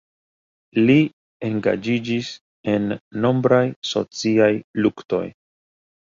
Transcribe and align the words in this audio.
Li 0.85 0.93
engaĝiĝis 1.49 2.29
en 2.73 2.87
nombraj 3.25 3.59
sociaj 3.91 4.49
luktoj. 4.87 5.21